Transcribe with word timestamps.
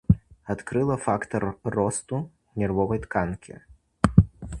Адкрыла 0.53 0.95
фактар 1.07 1.45
росту 1.75 2.17
нервовай 2.63 2.99
тканкі. 3.05 3.53